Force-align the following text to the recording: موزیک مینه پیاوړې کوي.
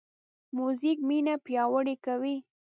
موزیک 0.57 0.97
مینه 1.07 1.35
پیاوړې 1.45 1.95
کوي. 2.05 2.35